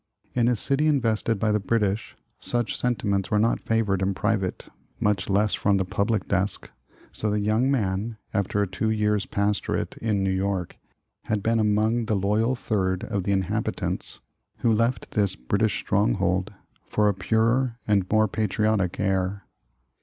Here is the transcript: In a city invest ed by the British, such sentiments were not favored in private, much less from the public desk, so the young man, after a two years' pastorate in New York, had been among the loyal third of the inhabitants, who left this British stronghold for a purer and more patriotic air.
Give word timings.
In 0.33 0.47
a 0.47 0.55
city 0.55 0.87
invest 0.87 1.29
ed 1.29 1.37
by 1.37 1.51
the 1.51 1.59
British, 1.59 2.17
such 2.39 2.75
sentiments 2.75 3.29
were 3.29 3.37
not 3.37 3.59
favored 3.59 4.01
in 4.01 4.15
private, 4.15 4.67
much 4.99 5.29
less 5.29 5.53
from 5.53 5.77
the 5.77 5.85
public 5.85 6.27
desk, 6.27 6.71
so 7.11 7.29
the 7.29 7.39
young 7.39 7.69
man, 7.69 8.17
after 8.33 8.63
a 8.63 8.67
two 8.67 8.89
years' 8.89 9.27
pastorate 9.27 9.97
in 9.97 10.23
New 10.23 10.31
York, 10.31 10.79
had 11.25 11.43
been 11.43 11.59
among 11.59 12.05
the 12.05 12.15
loyal 12.15 12.55
third 12.55 13.03
of 13.03 13.25
the 13.25 13.31
inhabitants, 13.31 14.21
who 14.61 14.73
left 14.73 15.11
this 15.11 15.35
British 15.35 15.79
stronghold 15.81 16.51
for 16.87 17.07
a 17.07 17.13
purer 17.13 17.77
and 17.87 18.09
more 18.11 18.27
patriotic 18.27 18.99
air. 18.99 19.45